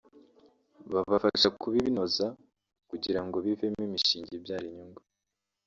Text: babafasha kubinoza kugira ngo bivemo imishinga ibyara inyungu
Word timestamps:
babafasha 0.93 1.47
kubinoza 1.61 2.25
kugira 2.89 3.19
ngo 3.25 3.35
bivemo 3.45 3.81
imishinga 3.87 4.31
ibyara 4.37 4.65
inyungu 4.69 5.01